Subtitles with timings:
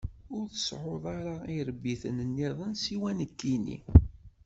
[0.37, 3.77] Ur tseɛɛuḍ ara iṛebbiten-nniḍen siwa nekkini.